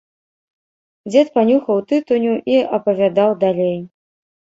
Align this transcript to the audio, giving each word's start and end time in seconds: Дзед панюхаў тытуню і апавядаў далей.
Дзед 1.11 1.27
панюхаў 1.35 1.83
тытуню 1.93 2.35
і 2.55 2.59
апавядаў 2.81 3.41
далей. 3.49 3.75